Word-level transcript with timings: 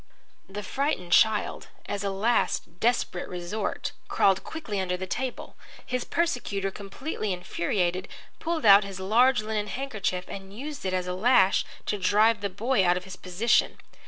The 0.49 0.63
frightened 0.63 1.11
child, 1.11 1.67
as 1.85 2.03
a 2.03 2.09
last 2.09 2.79
desperate 2.79 3.29
resort, 3.29 3.91
crawled 4.07 4.43
quickly 4.43 4.79
under 4.81 4.97
the 4.97 5.05
table. 5.05 5.55
His 5.85 6.05
persecutor, 6.05 6.71
completely 6.71 7.31
infuriated, 7.31 8.07
pulled 8.39 8.65
out 8.65 8.83
his 8.83 8.99
large 8.99 9.43
linen 9.43 9.67
handkerchief 9.67 10.25
and 10.27 10.57
used 10.57 10.85
it 10.87 10.93
as 10.95 11.05
a 11.05 11.13
lash 11.13 11.63
to 11.85 11.99
drive 11.99 12.41
the 12.41 12.49
boy 12.49 12.83
out 12.83 12.97
of 12.97 13.03
his 13.03 13.15
position. 13.15 13.77